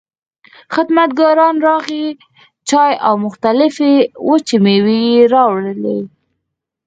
خدمتګاران 0.73 1.55
راغلل، 1.67 2.09
چای 2.69 2.93
او 3.07 3.15
مختلفې 3.25 3.93
وچې 4.27 4.57
مېوې 4.63 4.97
يې 5.13 5.21
راوړې. 5.33 5.97